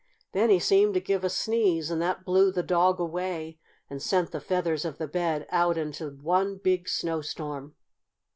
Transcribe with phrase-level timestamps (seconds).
[0.31, 4.31] Then he seemed to give a sneeze and that blew the dog away and sent
[4.31, 7.75] the feathers of the bed out into one big snowstorm!